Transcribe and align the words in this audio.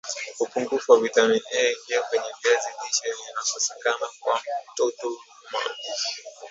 upungufu 0.39 0.91
wa 0.91 0.99
vitamini 0.99 1.41
A 1.53 1.59
iliyo 1.61 2.03
kwenye 2.09 2.25
viazi 2.43 2.67
lishe 2.83 3.03
ikikosekana 3.31 4.07
kwa 4.21 4.41
mtoto 4.71 5.07
hudumaa 5.07 5.73